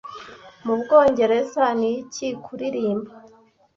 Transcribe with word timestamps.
Mu 0.65 0.73
Bwongereza 0.81 1.65
ni 1.79 1.89
iki 2.01 2.27
Kuririmba 2.43 3.11